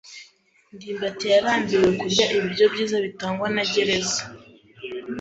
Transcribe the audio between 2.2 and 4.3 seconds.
ibiryo byiza bitangwa na gereza.